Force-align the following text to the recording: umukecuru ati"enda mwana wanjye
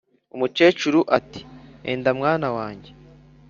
umukecuru 0.35 0.99
ati"enda 1.17 2.09
mwana 2.19 2.47
wanjye 2.57 2.89